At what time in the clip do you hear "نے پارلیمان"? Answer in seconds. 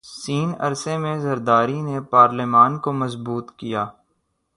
1.81-2.79